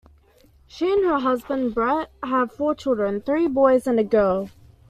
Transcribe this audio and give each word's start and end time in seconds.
She 0.65 0.91
and 0.91 1.05
her 1.05 1.19
husband, 1.19 1.75
Brett, 1.75 2.09
have 2.23 2.51
four 2.53 2.73
children, 2.73 3.21
three 3.21 3.45
boys 3.45 3.85
and 3.85 3.99
a 3.99 4.03
girl. 4.03 4.49